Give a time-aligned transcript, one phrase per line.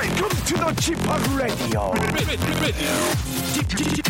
[0.00, 0.96] Welcome to the Chip
[1.36, 1.92] Radio.
[3.52, 4.06] Chip, Chip,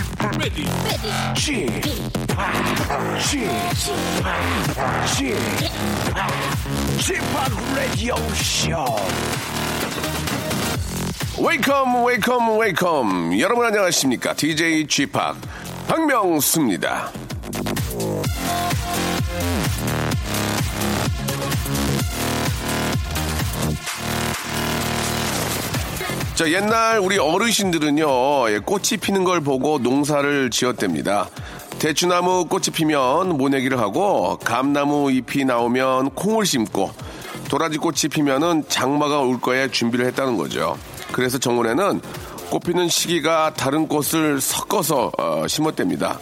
[7.00, 7.24] Chip,
[7.74, 8.86] Radio Show.
[11.40, 15.36] 웨이컴 웨이컴 웨이컴 여러분 안녕하십니까 DJ G 팍
[15.88, 17.10] 박명수입니다
[26.40, 31.28] 자 옛날 우리 어르신들은요 예, 꽃이 피는 걸 보고 농사를 지었답니다
[31.78, 36.92] 대추나무 꽃이 피면 모내기를 하고 감나무 잎이 나오면 콩을 심고
[37.50, 40.78] 도라지 꽃이 피면은 장마가 올 거에 준비를 했다는 거죠.
[41.12, 42.00] 그래서 정원에는
[42.48, 46.18] 꽃 피는 시기가 다른 꽃을 섞어서 어, 심었답니다.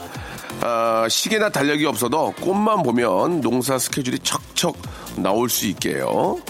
[0.63, 4.77] 아, 시계나 달력이 없어도 꽃만 보면 농사 스케줄이 척척
[5.15, 6.41] 나올 수 있게요.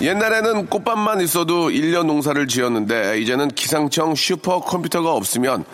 [0.00, 5.64] 옛날에는 꽃밭만 있어도 1년 농사를 지었는데 이제는 기상청 슈퍼컴퓨터가 없으면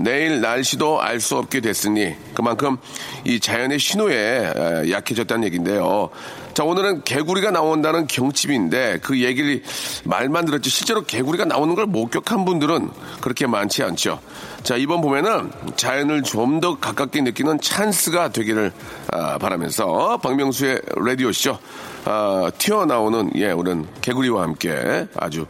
[0.00, 2.76] 내일 날씨도 알 수 없게 됐으니 그만큼
[3.24, 6.10] 이 자연의 신호에 에, 약해졌다는 얘기인데요.
[6.54, 9.62] 자, 오늘은 개구리가 나온다는 경칩인데 그 얘기를
[10.04, 14.20] 말만 들었지 실제로 개구리가 나오는 걸 목격한 분들은 그렇게 많지 않죠.
[14.62, 18.72] 자, 이번 봄에는 자연을 좀 더 가깝게 느끼는 찬스가 되기를
[19.12, 21.56] 아, 바라면서 박명수의 라디오쇼
[22.04, 25.46] 아, 튀어나오는 예, 오늘 개구리와 함께 아주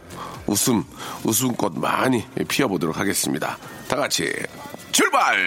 [0.49, 0.83] 웃음,
[1.23, 3.57] 웃음꽃 많이 피워보도록 하겠습니다.
[3.87, 4.33] 다 같이
[4.91, 5.37] 출발!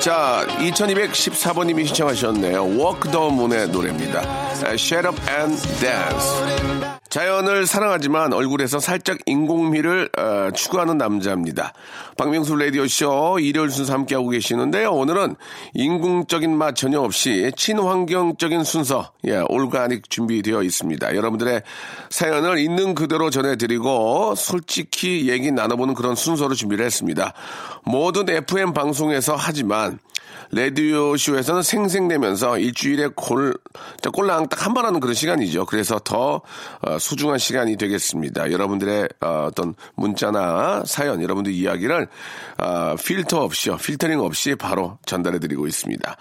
[0.00, 2.62] 자, 2214번님이 신청하셨네요.
[2.64, 4.22] Walk the Moon의 노래입니다.
[4.74, 7.05] Shut Up and Dance.
[7.16, 11.72] 자연을 사랑하지만 얼굴에서 살짝 인공미를 어, 추구하는 남자입니다.
[12.18, 14.90] 박명수 라디오쇼 일요일 순서 함께하고 계시는데요.
[14.90, 15.36] 오늘은
[15.72, 21.16] 인공적인 맛 전혀 없이 친환경적인 순서, 예, 올가닉 준비되어 있습니다.
[21.16, 21.62] 여러분들의
[22.10, 27.32] 사연을 있는 그대로 전해드리고 솔직히 얘기 나눠보는 그런 순서로 준비를 했습니다.
[27.82, 29.98] 모든 FM 방송에서 하지만
[30.52, 33.54] 라디오 쇼에서는 생생내면서 일주일에 골,
[34.00, 35.66] 자, 꼴랑 딱 한 번 하는 그런 시간이죠.
[35.66, 36.42] 그래서 더
[36.82, 38.50] 어, 소중한 시간이 되겠습니다.
[38.52, 42.08] 여러분들의 어, 떤 문자나 사연, 여러분들 이야기를
[42.58, 43.76] 어, 필터 없이요.
[43.78, 46.16] 필터링 없이 바로 전달해드리고 있습니다.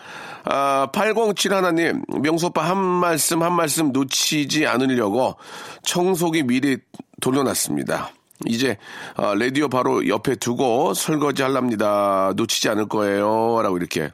[0.46, 5.36] 아, 807 하나님, 명수 오빠 한 말씀 한 말씀 놓치지 않으려고
[5.84, 6.78] 청소기 미리
[7.22, 8.12] 돌려놨습니다.
[8.46, 8.78] 이제
[9.16, 12.34] 어, 라디오 바로 옆에 두고 설거지 할랍니다.
[12.36, 13.62] 놓치지 않을 거예요.
[13.62, 14.12] 라고 이렇게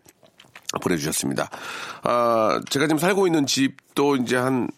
[0.81, 1.49] 보내주셨습니다.
[2.03, 4.69] 아, 제가 지금 살고 있는 집도 이제 한,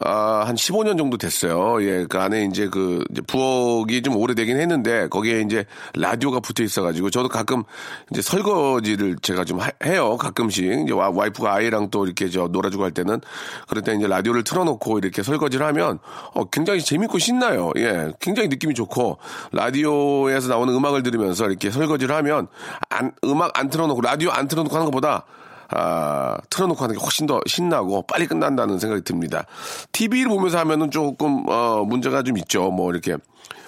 [0.00, 1.80] 아, 한 15년 정도 됐어요.
[1.82, 5.64] 예, 그 안에 이제 그, 부엌이 좀 오래되긴 했는데, 거기에 이제
[5.94, 7.62] 라디오가 붙어 있어가지고, 저도 가끔
[8.10, 10.16] 이제 설거지를 제가 좀 하- 해요.
[10.16, 10.64] 가끔씩.
[10.84, 13.20] 이제 와, 와이프가 아이랑 또 이렇게 저 놀아주고 할 때는,
[13.68, 15.98] 그럴 때 이제 라디오를 틀어놓고 이렇게 설거지를 하면,
[16.34, 17.70] 어, 굉장히 재밌고 신나요.
[17.76, 19.18] 예, 굉장히 느낌이 좋고,
[19.52, 22.48] 라디오에서 나오는 음악을 들으면서 이렇게 설거지를 하면,
[22.88, 25.26] 안, 음악 안 틀어놓고, 라디오 안 틀어놓고 하는 것보다,
[25.74, 29.46] 아, 틀어놓고 하는 게 훨씬 더 신나고 빨리 끝난다는 생각이 듭니다.
[29.92, 32.70] TV를 보면서 하면은 조금, 어, 문제가 좀 있죠.
[32.70, 33.16] 뭐, 이렇게.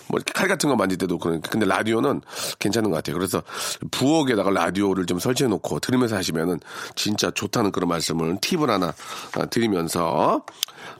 [0.09, 2.21] 뭐 이렇게 칼 같은 거 만질 때도 그러니까 근데 라디오는
[2.59, 3.17] 괜찮은 것 같아요.
[3.17, 3.43] 그래서
[3.91, 6.61] 부엌에다가 라디오를 좀 설치해 놓고 들으면서 하시면은
[6.95, 8.93] 진짜 좋다는 그런 말씀을 팁을 하나
[9.35, 10.45] 아, 드리면서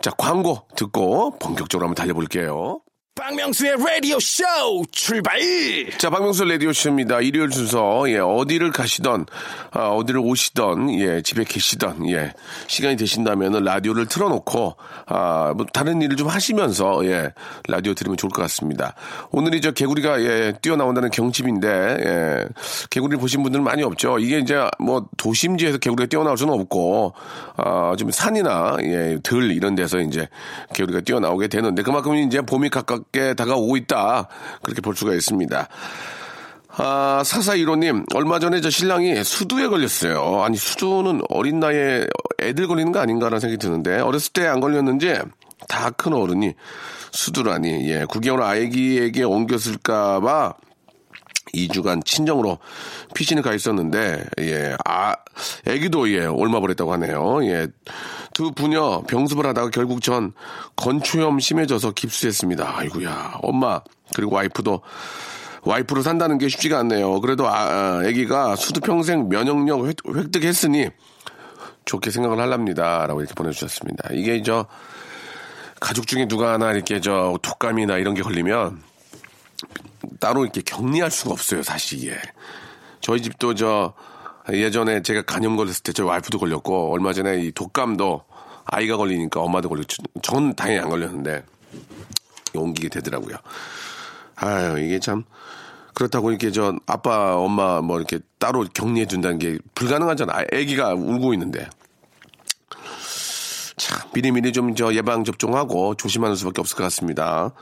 [0.01, 2.81] 자 광고 듣고 본격적으로 한번 달려볼게요.
[3.15, 4.43] 박명수의 라디오 쇼
[4.91, 5.39] 출발!
[5.99, 7.21] 자, 박명수 라디오 쇼입니다.
[7.21, 9.27] 일요일 순서, 예, 어디를 가시던,
[9.71, 12.33] 아, 어디를 오시던, 예, 집에 계시던, 예,
[12.67, 17.33] 시간이 되신다면 라디오를 틀어놓고, 아, 뭐, 다른 일을 좀 하시면서, 예,
[17.69, 18.95] 라디오 들으면 좋을 것 같습니다.
[19.31, 22.45] 오늘이 저 개구리가, 예, 뛰어나온다는 경칩인데, 예,
[22.91, 24.19] 개구리를 보신 분들은 많이 없죠.
[24.19, 27.15] 이게 이제 뭐, 도심지에서 개구리가 뛰어나올 수는 없고,
[27.59, 30.29] 아, 좀 산이나, 예, 들 이런 데서 이제
[30.75, 34.29] 개구리가 뛰어나오게 되는데, 그만큼 이제 봄이 가깝 게 다가오고 있다.
[34.63, 35.69] 그렇게 볼 수가 있습니다.
[36.77, 40.43] 아, 사사이로님, 얼마 전에 저 신랑이 수두에 걸렸어요.
[40.43, 42.07] 아니, 수두는 어린 나이에
[42.43, 45.17] 애들 걸리는 거 아닌가라는 생각이 드는데, 어렸을 때 안 걸렸는지
[45.69, 46.55] 다 큰 어른이
[47.13, 50.55] 수두라니, 예, 9개월 아기에게 옮겼을까봐
[51.53, 52.59] 2주간 친정으로
[53.15, 55.15] 피신을 가 있었는데, 예, 아,
[55.67, 57.45] 애기도, 예, 올마버렸다고 하네요.
[57.45, 57.69] 예.
[58.33, 60.33] 두 부녀 병습을 하다가 결국 전
[60.77, 62.79] 건초염 심해져서 깁스했습니다.
[62.79, 63.81] 아이고야, 엄마,
[64.15, 64.83] 그리고 와이프도
[65.63, 67.21] 와이프로 산다는 게 쉽지가 않네요.
[67.21, 70.91] 그래도 아, 아, 애기가 수두 평생 면역력 획, 획득했으니
[71.85, 73.07] 좋게 생각을 할랍니다.
[73.07, 74.11] 라고 이렇게 보내주셨습니다.
[74.13, 74.67] 이게 저,
[75.81, 78.83] 가족 중에 누가 하나 이렇게 저 독감이나 이런 게 걸리면
[80.25, 82.17] 따로 이렇게 격리할 수가 없어요, 사실 이게.
[83.03, 83.93] 저희 집도 저
[84.51, 88.25] 예전에 제가 간염 걸렸을 때 저희 와이프도 걸렸고 얼마 전에 이 독감도
[88.65, 90.03] 아이가 걸리니까 엄마도 걸렸죠.
[90.23, 91.45] 전 다행히 안 걸렸는데
[92.55, 93.37] 옮기게 되더라고요.
[94.37, 95.25] 아유, 이게 참
[95.93, 100.33] 그렇다고 이렇게 저 아빠, 엄마 뭐 이렇게 따로 격리해 준다는 게 불가능하잖아.
[100.55, 101.69] 아기가 울고 있는데.
[103.77, 107.53] 참 미리미리 좀 저 예방 접종하고 조심하는 수밖에 없을 것 같습니다.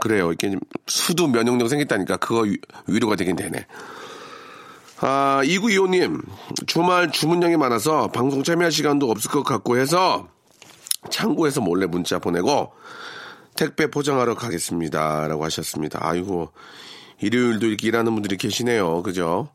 [0.00, 0.28] 그래요.
[0.28, 0.56] 이렇게
[0.86, 3.66] 수두 면역력 생겼다니까 그거 위, 위로가 되긴 되네.
[5.00, 6.22] 아, 2925님,
[6.66, 10.28] 주말 주문량이 많아서 방송 참여할 시간도 없을 것 같고 해서
[11.10, 12.72] 창고에서 몰래 문자 보내고
[13.56, 15.26] 택배 포장하러 가겠습니다.
[15.26, 15.98] 라고 하셨습니다.
[16.02, 16.52] 아이고,
[17.20, 19.02] 일요일도 이렇게 일하는 분들이 계시네요.
[19.02, 19.48] 그죠?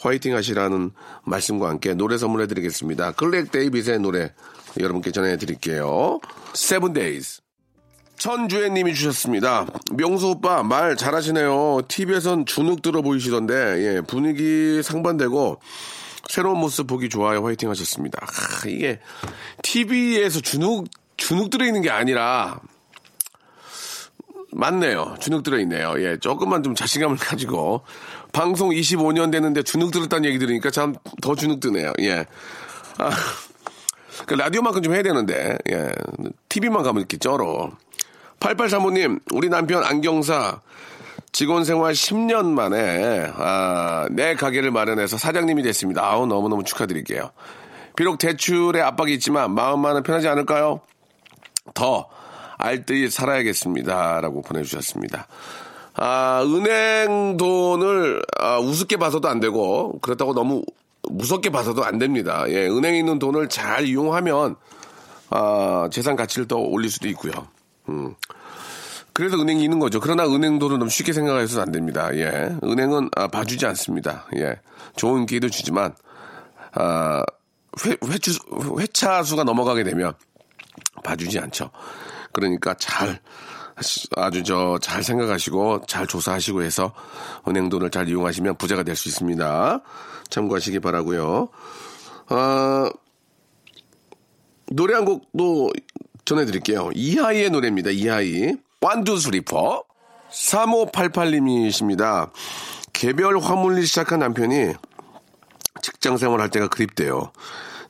[0.00, 0.90] 화이팅 하시라는
[1.24, 3.12] 말씀과 함께 노래 선물해 드리겠습니다.
[3.12, 4.32] 크레이그 데이빗의 노래
[4.78, 6.20] 여러분께 전해 드릴게요.
[6.54, 7.39] Seven Days.
[8.24, 9.64] 천주혜 님이 주셨습니다.
[9.92, 11.80] 명수 오빠 말 잘하시네요.
[11.88, 15.58] TV에선 주눅 들어 보이시던데 예, 분위기 상반되고
[16.28, 17.42] 새로운 모습 보기 좋아요.
[17.42, 18.18] 화이팅 하셨습니다.
[18.22, 19.00] 아, 이게
[19.62, 20.86] TV에서 주눅
[21.16, 22.60] 주눅 들어 있는 게 아니라
[24.52, 25.14] 맞네요.
[25.20, 25.94] 주눅 들어 있네요.
[25.98, 27.80] 예, 조금만 좀 자신감을 가지고.
[28.32, 31.94] 방송 25년 됐는데 주눅 들었다는 얘기 들으니까 참 더 주눅 드네요.
[32.00, 32.26] 예.
[32.98, 33.10] 아,
[34.26, 35.90] 그 라디오만큼 좀 해야 되는데, 예.
[36.50, 37.70] TV만 가면 이렇게 쩔어.
[38.40, 40.60] 8835님, 우리 남편 안경사
[41.32, 46.04] 직원 생활 10년 만에, 아, 내 가게를 마련해서 사장님이 됐습니다.
[46.04, 47.30] 아우, 너무너무 축하드릴게요.
[47.94, 50.80] 비록 대출의 압박이 있지만 마음만은 편하지 않을까요?
[51.74, 52.08] 더
[52.58, 54.20] 알뜰히 살아야겠습니다.
[54.20, 55.28] 라고 보내주셨습니다.
[55.94, 60.62] 아, 은행 돈을 아, 우습게 봐서도 안 되고, 그렇다고 너무
[61.08, 62.44] 무섭게 봐서도 안 됩니다.
[62.48, 64.56] 예, 은행에 있는 돈을 잘 이용하면,
[65.30, 67.32] 아, 재산 가치를 더 올릴 수도 있고요.
[67.90, 68.14] 음.
[69.12, 70.00] 그래서 은행이 있는 거죠.
[70.00, 72.14] 그러나 은행 돈을 너무 쉽게 생각해서는 안 됩니다.
[72.14, 72.56] 예.
[72.62, 74.26] 은행은 아, 봐주지 않습니다.
[74.36, 74.60] 예.
[74.96, 75.94] 좋은 기회도 주지만,
[76.72, 77.22] 아,
[77.84, 78.38] 회, 회추,
[78.78, 80.14] 회차 수가 넘어가게 되면
[81.04, 81.70] 봐주지 않죠.
[82.32, 83.20] 그러니까 잘
[84.16, 86.92] 아주 저 잘 생각하시고 잘 조사하시고 해서
[87.48, 89.80] 은행 돈을 잘 이용하시면 부자가 될 수 있습니다.
[90.28, 91.48] 참고하시기 바라고요.
[92.28, 92.90] 아,
[94.72, 95.72] 노래 한 곡도
[96.30, 96.90] 전해드릴게요.
[96.94, 97.90] 이하이의 노래입니다.
[97.90, 98.54] 이하이.
[98.80, 99.82] 완두 스리퍼.
[100.30, 102.30] 3588님이십니다.
[102.92, 104.74] 개별 화물일 시작한 남편이
[105.82, 107.32] 직장 생활할 때가 그립대요.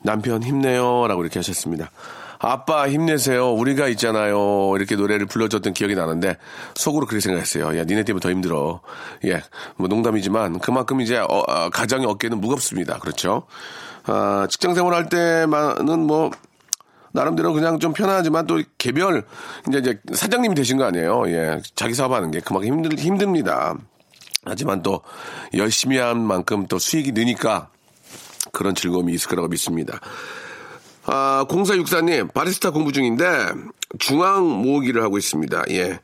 [0.02, 1.06] 남편 힘내요.
[1.06, 1.90] 라고 이렇게 하셨습니다.
[2.38, 3.52] 아빠 힘내세요.
[3.52, 4.72] 우리가 있잖아요.
[4.76, 6.38] 이렇게 노래를 불러줬던 기억이 나는데
[6.74, 7.78] 속으로 그렇게 생각했어요.
[7.78, 8.80] 야, 니네 때문에 더 힘들어.
[9.26, 9.42] 예,
[9.76, 12.98] 뭐 농담이지만 그만큼 이제 어, 어, 가장의 어깨는 무겁습니다.
[13.00, 13.42] 그렇죠?
[14.06, 16.30] 아, 직장 생활할 때만은 뭐
[17.12, 19.24] 나름대로 그냥 좀 편하지만 또 개별
[19.68, 21.28] 이제 이제 사장님이 되신 거 아니에요.
[21.28, 23.76] 예, 자기 사업하는 게 그만큼 힘들 힘듭니다.
[24.44, 25.02] 하지만 또
[25.54, 27.68] 열심히 한 만큼 또 수익이 느니까
[28.52, 30.00] 그런 즐거움이 있을 거라고 믿습니다.
[31.04, 33.26] 아, 0464님, 바리스타 공부 중인데
[33.98, 35.64] 중앙 모으기를 하고 있습니다.
[35.70, 35.98] 예.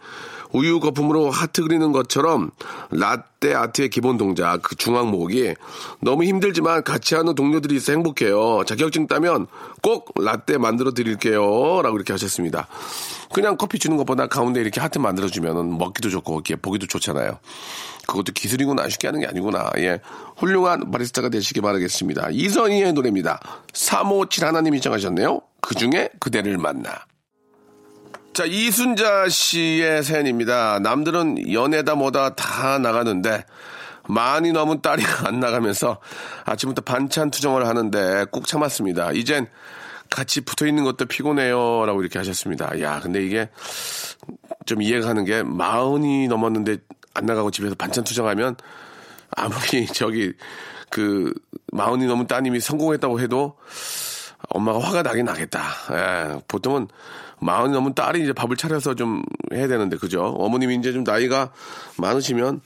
[0.53, 2.50] 우유 거품으로 하트 그리는 것처럼
[2.91, 5.55] 라떼 아트의 기본 동작, 그 중앙 모으기.
[6.00, 8.65] 너무 힘들지만 같이 하는 동료들이 있어 행복해요.
[8.67, 9.47] 자격증 따면
[9.83, 11.83] 꼭 라떼 만들어 드릴게요.
[11.83, 12.69] 라고 이렇게 하셨습니다.
[13.33, 17.38] 그냥 커피 주는 것보다 가운데 이렇게 하트 만들어주면 먹기도 좋고, 보기도 좋잖아요.
[18.07, 18.88] 그것도 기술이구나.
[18.88, 19.71] 쉽게 하는 게 아니구나.
[19.79, 20.00] 예.
[20.37, 22.29] 훌륭한 바리스타가 되시기 바라겠습니다.
[22.31, 23.41] 이선희의 노래입니다.
[23.73, 25.41] 357 하나님이 정하셨네요.
[25.61, 27.05] 그 중에 그대를 만나.
[28.37, 30.78] 자, 이순자 씨의 사연입니다.
[30.81, 33.47] 남들은 연애다 뭐다 다 나가는데
[34.11, 36.00] 많이 넘은 딸이 안 나가면서
[36.45, 39.12] 아침부터 반찬 투정을 하는데 꾹 참았습니다.
[39.12, 39.47] 이젠
[40.11, 41.87] 같이 붙어 있는 것도 피곤해요.
[41.87, 42.78] 라고 이렇게 하셨습니다.
[42.83, 43.49] 야, 근데 이게
[44.66, 46.76] 좀 이해가 가는 게 마흔이 넘었는데
[47.14, 48.57] 안 나가고 집에서 반찬 투정하면
[49.31, 50.35] 아무리 저기
[50.90, 51.33] 그
[51.73, 53.57] 마흔이 넘은 따님이 성공했다고 해도
[54.57, 55.61] 엄마가 화가 나긴 나겠다.
[55.93, 56.89] 예, 보통은
[57.39, 59.23] 마흔이 넘은 딸이 이제 밥을 차려서 좀
[59.53, 60.25] 해야 되는데 그죠?
[60.39, 61.53] 어머님이 이제 좀 나이가
[61.99, 62.61] 많으시면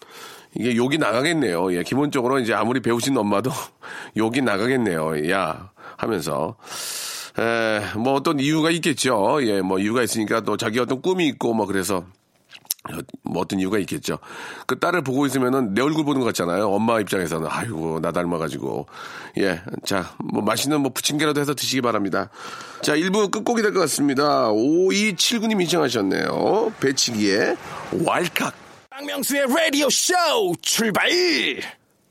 [0.54, 1.72] 이게 욕이 나가겠네요.
[1.74, 3.50] 예, 기본적으로 이제 아무리 배우신 엄마도
[4.16, 5.30] 욕이 나가겠네요.
[5.30, 6.56] 야 하면서
[7.38, 9.38] 에, 뭐 어떤 이유가 있겠죠.
[9.42, 12.04] 예, 뭐 이유가 있으니까 또 자기 어떤 꿈이 있고 뭐 그래서
[13.22, 14.18] 뭐 어떤 이유가 있겠죠.
[14.66, 16.68] 그 딸을 보고 있으면은 내 얼굴 보는 것 같잖아요.
[16.70, 18.86] 엄마 입장에서는 아이고 나 닮아가지고
[19.38, 22.30] 예, 자 뭐 맛있는 뭐 부침개라도 해서 드시기 바랍니다.
[22.82, 24.48] 자 1부 끝곡이 될 것 같습니다.
[24.50, 26.72] 5279님 신청하셨네요.
[26.80, 27.56] 배치기의
[28.06, 28.54] 왈칵.
[28.90, 30.14] 박명수의 라디오 쇼
[30.62, 31.08] 출발!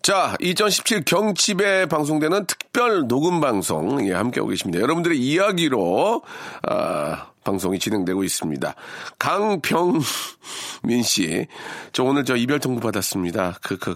[0.01, 4.81] 자, 2017 경칩에 방송되는 특별 녹음 방송, 예, 함께하고 계십니다.
[4.81, 6.21] 여러분들의 이야기로,
[6.63, 8.75] 아, 방송이 진행되고 있습니다.
[9.17, 10.01] 강병민
[11.03, 11.47] 씨,
[11.91, 13.57] 저 오늘 저 이별 통보 받았습니다.
[13.63, 13.95] 그, 그,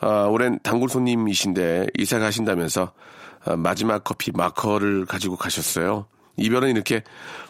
[0.00, 2.92] 아, 오랜 단골 손님이신데 이사 가신다면서
[3.44, 6.06] 아, 마지막 커피 마커를 가지고 가셨어요.
[6.36, 7.02] 이별은 이렇게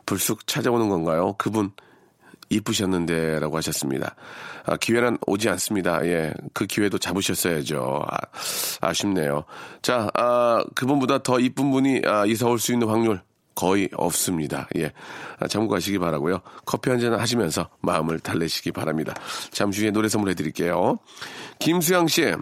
[0.06, 1.34] 불쑥 찾아오는 건가요?
[1.38, 1.70] 그분
[2.50, 4.14] 이쁘셨는데 라고 하셨습니다.
[4.66, 6.04] 아, 기회는 오지 않습니다.
[6.06, 6.32] 예.
[6.52, 8.04] 그 기회도 잡으셨어야죠.
[8.80, 9.44] 아, 쉽네요
[9.80, 13.22] 자, 아, 그분보다 더 이쁜 분이 아, 이사 올 수 있는 확률
[13.54, 14.68] 거의 없습니다.
[14.76, 14.92] 예.
[15.40, 19.14] 아, 참고하시기 바라고요 커피 한 잔 하시면서 마음을 달래시기 바랍니다.
[19.50, 20.98] 잠시 후에 노래 선물해 드릴게요.
[21.58, 22.32] 김수영 씨.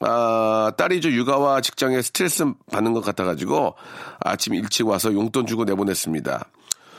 [0.00, 3.74] 아, 딸이 저 육아와 직장에 스트레스 받는 것 같아가지고
[4.20, 6.44] 아침 일찍 와서 용돈 주고 내보냈습니다.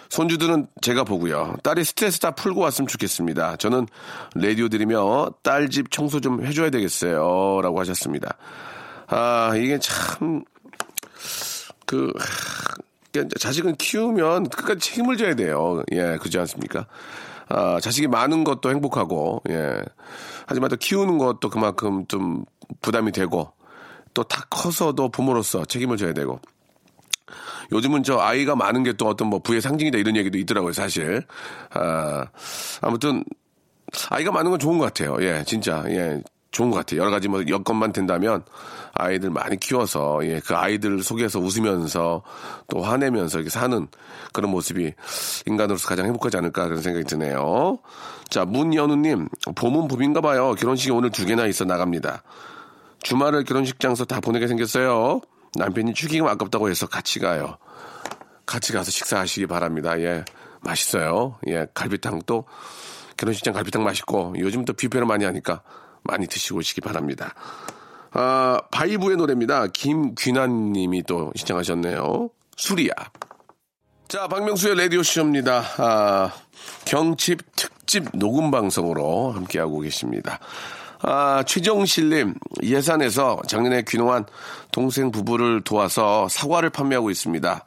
[0.10, 1.56] 손주들은 제가 보고요.
[1.63, 3.56] 딸이 스트레스 다 풀고 왔으면 좋겠습니다.
[3.56, 3.88] 저는
[4.36, 7.62] 라디오 들으며 딸 집 청소 좀 해줘야 되겠어요.
[7.62, 8.36] 라고 하셨습니다.
[9.08, 10.44] 아, 이게 참,
[11.86, 12.75] 그, 하,
[13.39, 15.84] 자식은 키우면 끝까지 책임을 져야 돼요.
[15.91, 16.88] 예, 그렇지 않습니까?
[17.50, 19.82] 아, 자식이 많은 것도 행복하고, 예.
[20.46, 22.46] 하지만 또 키우는 것도 그만큼 좀
[22.82, 23.51] 부담이 되고,
[24.13, 26.39] 또 다 커서도 부모로서 책임을 져야 되고,
[27.72, 31.24] 요즘은 저 아이가 많은 게 또 어떤 뭐 부의 상징이다 이런 얘기도 있더라고요, 사실.
[31.74, 32.25] 아,
[32.82, 33.24] 아무튼,
[34.10, 35.18] 아이가 많은 건 좋은 것 같아요.
[35.22, 35.84] 예, 진짜.
[35.88, 36.22] 예.
[36.51, 37.01] 좋은 것 같아요.
[37.01, 38.43] 여러 가지 뭐 여건만 된다면
[38.93, 42.24] 아이들 많이 키워서 예, 그 아이들 속에서 웃으면서
[42.67, 43.88] 또 화내면서 이렇게 사는
[44.34, 44.93] 그런 모습이
[45.46, 47.79] 인간으로서 가장 행복하지 않을까 그런 생각이 드네요.
[48.29, 50.53] 자, 문연우님, 봄은 봄인가 봐요.
[50.53, 52.24] 결혼식이 오늘 두 개나 있어 나갑니다.
[53.01, 55.22] 주말을 결혼식 장소 다 보내게 생겼어요.
[55.55, 57.58] 남편이 축의금 아깝다고 해서 같이 가요.
[58.46, 60.00] 같이 가서 식사하시기 바랍니다.
[60.01, 60.25] 예.
[60.62, 61.38] 맛있어요.
[61.48, 61.65] 예.
[61.74, 62.46] 갈비탕 또
[63.17, 65.62] 결혼식장 갈비탕 맛있고 요즘 또 뷔페를 많이 하니까
[66.03, 67.34] 많이 드시고 오시기 바랍니다.
[68.12, 69.67] 아, 바이브의 노래입니다.
[69.67, 72.29] 김귀난 님이 또 시청하셨네요.
[72.58, 72.93] 수리야.
[74.08, 75.63] 자, 박명수의 라디오쇼입니다.
[75.77, 76.34] 아,
[76.86, 80.39] 경칩 특집 녹음 방송으로 함께하고 계십니다.
[81.03, 84.25] 아, 최정실님, 예산에서 작년에 귀농한
[84.72, 87.65] 동생 부부를 도와서 사과를 판매하고 있습니다.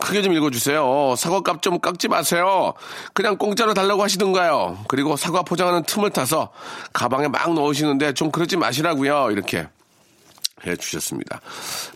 [0.00, 1.14] 크게 좀 읽어주세요.
[1.16, 2.72] 사과값 좀 깎지 마세요.
[3.12, 4.78] 그냥 공짜로 달라고 하시던가요.
[4.88, 6.50] 그리고 사과 포장하는 틈을 타서
[6.94, 9.30] 가방에 막 넣으시는데 좀 그러지 마시라고요.
[9.30, 9.68] 이렇게
[10.66, 11.40] 해 주셨습니다.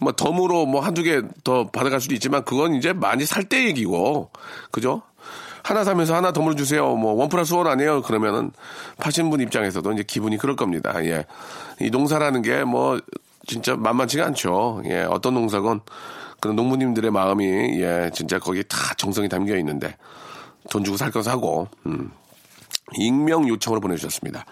[0.01, 4.31] 뭐 덤으로 뭐 한두 개 더 받아갈 수도 있지만 그건 이제 많이 살 때 얘기고
[4.71, 5.03] 그죠?
[5.65, 6.95] 하나 사면서 하나 덤으로 주세요.
[6.95, 8.03] 뭐 원 플러스 원 아니에요.
[8.03, 8.53] 그러면은
[8.99, 10.95] 파신 분 입장에서도 이제 기분이 그럴 겁니다.
[11.05, 11.25] 예.
[11.81, 13.01] 이 농사라는 게 뭐
[13.47, 14.83] 진짜 만만치가 않죠.
[14.87, 15.03] 예.
[15.03, 15.81] 어떤 농사건
[16.41, 17.45] 그런 농부님들의 마음이
[17.81, 19.97] 예, 진짜 거기에 다 정성이 담겨 있는데
[20.71, 22.11] 돈 주고 살 거 사고 음.
[22.97, 24.45] 익명 요청으로 보내주셨습니다.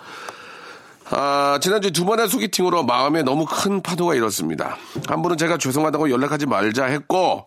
[1.11, 4.79] 아, 지난주 두 번의 소개팅으로 마음에 너무 큰 파도가 일었습니다.
[5.07, 7.45] 한 분은 제가 죄송하다고 연락하지 말자 했고,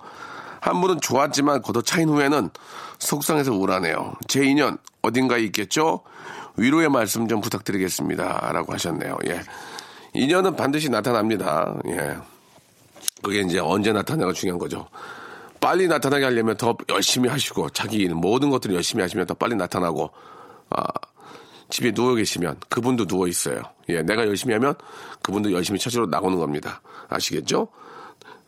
[0.65, 2.49] 한 분은 좋았지만 걷어 차인 후에는
[2.97, 4.15] 속상해서 우울하네요.
[4.27, 6.01] 제 인연 어딘가에 있겠죠?
[6.57, 8.51] 위로의 말씀 좀 부탁드리겠습니다.
[8.51, 9.15] 라고 하셨네요.
[9.27, 9.41] 예.
[10.15, 11.71] 인연은 반드시 나타납니다.
[11.89, 12.17] 예.
[13.21, 14.87] 그게 이제 언제 나타나가 중요한 거죠.
[15.61, 20.09] 빨리 나타나게 하려면 더 열심히 하시고 자기 일 모든 것들을 열심히 하시면 더 빨리 나타나고
[20.71, 20.83] 아,
[21.69, 23.61] 집에 누워 계시면 그분도 누워 있어요.
[23.89, 24.73] 예, 내가 열심히 하면
[25.21, 26.81] 그분도 열심히 찾으러 나오는 겁니다.
[27.07, 27.67] 아시겠죠?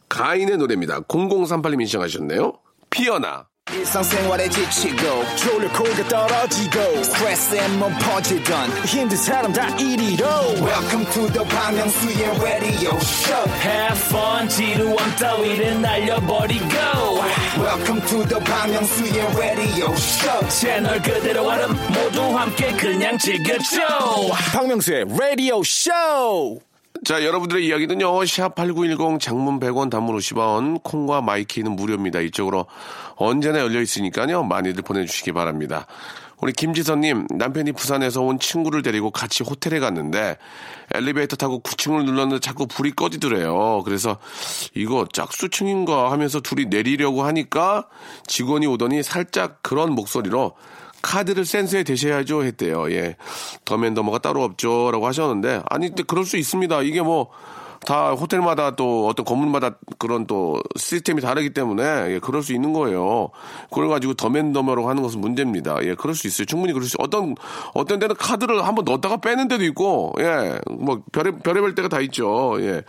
[0.10, 1.02] 가인의 노래입니다.
[1.02, 2.54] 0038님이 신청하셨네요.
[2.90, 3.48] 피어나.
[3.70, 10.26] 일상생활에 지치고, 졸려 코가 떨어지고, 스트레스에 몸 퍼지던, 힘든 사람 다 이리로.
[10.64, 16.66] welcome to the Park Myung-soo's radio show Have fun 지루함 따위를 날려버리고
[17.60, 23.82] welcome to the Park Myung-soo's radio show 채널 그대로 얼음 모두 함께 그냥 즐겨줘
[24.54, 25.92] 박명수의 라디오 쇼
[27.08, 32.20] 자, 여러분들의 이야기는요, 샵8910 장문 100원 단문 50원, 콩과 마이K는 무료입니다.
[32.20, 32.66] 이쪽으로
[33.16, 35.88] 언제나 열려 있으니까요, 많이들 보내주시기 바랍니다.
[36.42, 40.38] 우리 김지선님, 남편이 부산에서 온 친구를 데리고 같이 호텔에 갔는데,
[40.94, 43.84] 엘리베이터 타고 9층을 눌렀는데 자꾸 불이 꺼지더래요.
[43.86, 44.18] 그래서
[44.76, 47.88] 이거 짝수층인가 하면서 둘이 내리려고 하니까
[48.26, 50.56] 직원이 오더니 살짝 그런 목소리로
[51.08, 52.92] 카드를 센서에 대셔야죠 했대요.
[52.92, 53.16] 예.
[53.64, 54.92] 더맨더머가 따로 없죠.
[54.92, 56.82] 라고 하셨는데, 아니, 근데 그럴 수 있습니다.
[56.82, 57.30] 이게 뭐,
[57.86, 63.30] 다 호텔마다 또 어떤 건물마다 그런 또 시스템이 다르기 때문에 예, 그럴 수 있는 거예요.
[63.70, 65.78] 그걸 가지고 더맨더머로 하는 것은 문제입니다.
[65.84, 66.46] 예, 그럴 수 있어요.
[66.46, 67.36] 충분히 그럴 수 어떤
[67.76, 72.58] 어떤 데는 카드를 한번 넣었다가 빼는 데도 있고 예, 뭐 별의 별의별 때가 다 있죠.
[72.60, 72.82] 예,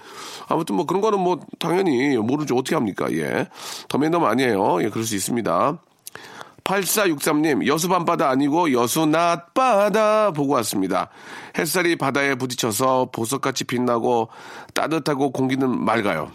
[0.48, 2.56] 아무튼 뭐 그런 거는 뭐 당연히 모르죠.
[2.56, 3.12] 어떻게 합니까?
[3.12, 3.46] 예,
[3.88, 4.82] 더맨더머 아니에요.
[4.82, 5.78] 예, 그럴 수 있습니다.
[6.68, 11.08] 8463님, 여수 밤바다 아니고 여수 낮바다 보고 왔습니다.
[11.56, 14.28] 햇살이 바다에 부딪혀서 보석같이 빛나고
[14.74, 16.30] 따뜻하고 공기는 맑아요.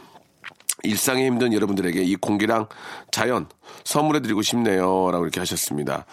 [0.82, 2.68] 일상에 힘든 여러분들에게 이 공기랑
[3.12, 3.48] 자연
[3.86, 5.12] 선물해드리고 싶네요.
[5.12, 6.06] 라고 이렇게 하셨습니다.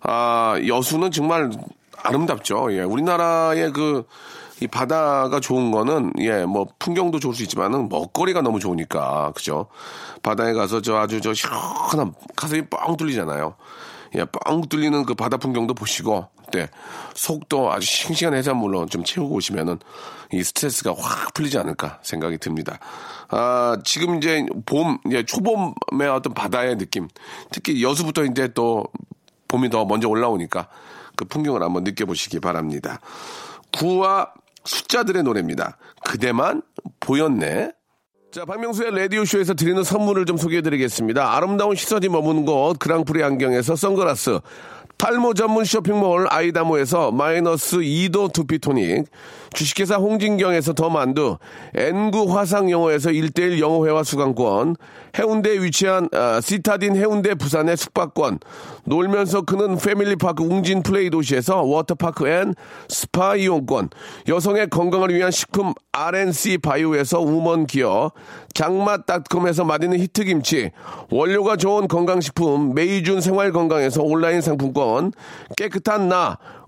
[0.00, 1.50] 아, 여수는 정말
[2.02, 2.72] 아름답죠.
[2.72, 4.04] 예, 우리나라의 그,
[4.60, 9.66] 이 바다가 좋은 거는, 예, 뭐, 풍경도 좋을 수 있지만은, 먹거리가 너무 좋으니까, 그죠?
[10.22, 13.54] 바다에 가서 저 아주 저 시원한 가슴이 뻥 뚫리잖아요.
[14.14, 16.68] 예, 뻥 뚫리는 그 바다 풍경도 보시고, 네.
[17.14, 19.78] 속도 아주 싱싱한 해산물로 좀 채우고 오시면은
[20.32, 22.78] 이 스트레스가 확 풀리지 않을까 생각이 듭니다.
[23.28, 27.08] 아, 지금 이제 봄, 이제 초봄의 어떤 바다의 느낌.
[27.50, 28.84] 특히 여수부터 이제 또
[29.48, 30.68] 봄이 더 먼저 올라오니까
[31.16, 33.00] 그 풍경을 한번 느껴보시기 바랍니다.
[33.72, 34.32] 구와
[34.66, 35.78] 숫자들의 노래입니다.
[36.04, 36.62] 그대만
[37.00, 37.72] 보였네.
[38.32, 41.34] 자, 박명수의 라디오쇼에서 드리는 선물을 좀 소개해 드리겠습니다.
[41.34, 44.40] 아름다운 시선이 머무는 곳, 그랑프리 안경에서 선글라스,
[44.98, 49.04] 탈모 전문 쇼핑몰 아이다모에서 마이너스 2도 두피토닉,
[49.52, 51.36] 주식회사 홍진경에서 더 만두,
[51.74, 54.76] N구 화상영어에서 1대1 영어회화 수강권,
[55.18, 58.38] 해운대에 위치한 아, 시타딘 해운대 부산의 숙박권,
[58.84, 62.54] 놀면서 크는 패밀리파크 웅진 플레이 도시에서 워터파크 and
[62.88, 63.90] 스파 이용권,
[64.28, 68.12] 여성의 건강을 위한 식품 RNC 바이오에서 우먼 기어,
[68.54, 70.70] 장맛닷컴에서 맛있는 히트김치,
[71.10, 74.85] 원료가 좋은 건강식품 메이준 생활건강에서 온라인 상품권,
[75.56, 76.38] 깨끗한 나,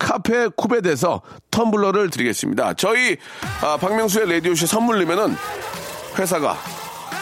[0.00, 2.74] 카페 쿠베에서 텀블러를 드리겠습니다.
[2.74, 3.18] 저희
[3.62, 5.36] 아, 박명수의 라디오쇼 선물 내면은
[6.18, 6.56] 회사가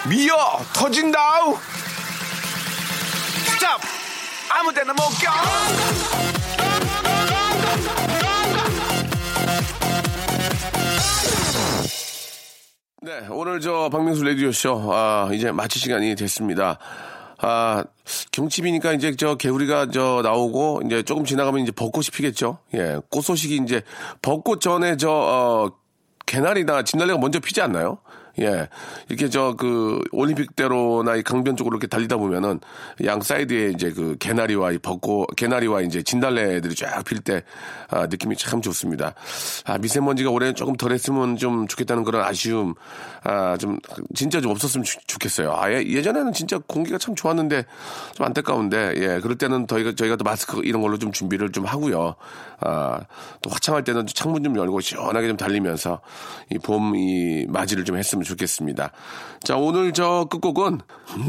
[0.08, 0.34] 미어
[0.72, 1.58] 터진다우
[3.44, 3.80] stop
[4.50, 5.30] 아무 데나 못 껴.
[13.02, 16.78] 네, 오늘 저 박명수 라디오쇼, 아, 이제 마칠 시간이 됐습니다.
[17.40, 17.84] 아,
[18.32, 22.58] 경칩이니까 이제 저 개구리가 저 나오고 이제 조금 지나가면 이제 벚꽃이 피겠죠.
[22.74, 23.82] 예, 꽃 소식이 이제
[24.22, 25.72] 벚꽃 전에 저, 어,
[26.26, 27.98] 개나리나 진달래가 먼저 피지 않나요?
[28.40, 28.68] 예.
[29.08, 32.60] 이렇게 저 그 올림픽대로나 이 강변 쪽으로 이렇게 달리다 보면은
[33.04, 37.42] 양 사이드에 이제 그 개나리와 이 벚꽃, 개나리와 이제 진달래들이 쫙 필 때
[37.90, 39.14] 아, 느낌이 참 좋습니다.
[39.64, 42.74] 아, 미세먼지가 올해는 조금 덜 했으면 좀 좋겠다는 그런 아쉬움,
[43.24, 43.78] 아, 좀
[44.14, 45.52] 진짜 좀 없었으면 좋, 좋겠어요.
[45.56, 47.64] 아, 예, 예전에는 진짜 공기가 참 좋았는데
[48.14, 49.20] 좀 안타까운데, 예.
[49.20, 52.14] 그럴 때는 저희가, 저희가 또 마스크 이런 걸로 좀 준비를 좀 하고요.
[52.60, 53.00] 아,
[53.42, 56.00] 또 화창할 때는 창문 좀 열고 시원하게 좀 달리면서
[56.52, 58.92] 이 봄이 맞이를 좀 했으면 좋겠습니다.
[59.44, 60.80] 자, 오늘 저 끝곡은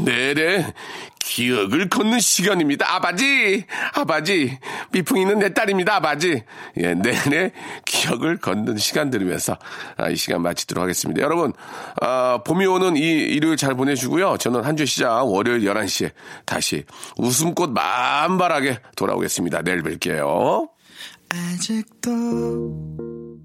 [0.04, 0.72] 내래
[1.20, 2.92] 기억을 걷는 시간입니다.
[2.96, 3.64] 아바지!
[3.94, 4.58] 아바지!
[4.92, 5.96] 미풍이는 내 딸입니다.
[5.96, 6.42] 아바지!
[6.78, 7.52] 예, 내래
[7.84, 9.56] 기억을 걷는 시간 들으면서
[9.96, 11.20] 아, 이 시간 마치도록 하겠습니다.
[11.22, 11.52] 여러분,
[12.00, 14.36] 아, 봄이 오는 이 일요일 잘 보내주고요.
[14.38, 16.10] 저는 한 주 시작 월요일 11시에
[16.46, 16.84] 다시
[17.18, 19.60] 웃음꽃 만발하게 돌아오겠습니다.
[19.62, 20.70] 내일 뵐게요.
[21.28, 23.40] 아직도